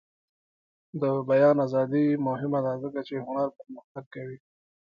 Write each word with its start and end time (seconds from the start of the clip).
د 1.01 1.03
بیان 1.29 1.55
ازادي 1.65 2.05
مهمه 2.27 2.59
ده 2.65 2.73
ځکه 2.83 2.99
چې 3.07 3.15
هنر 3.27 3.47
پرمختګ 3.57 4.05
کوي. 4.15 4.37